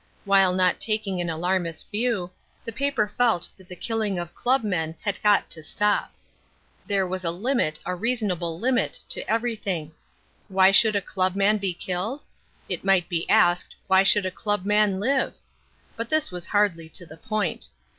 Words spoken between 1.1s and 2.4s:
an alarmist view,